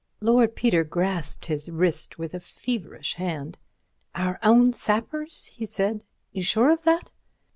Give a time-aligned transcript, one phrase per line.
[0.19, 3.59] Lord Peter grasped his wrist with a feverish hand.
[4.15, 6.01] "Our own sappers," he said;
[6.39, 7.11] "sure of that?"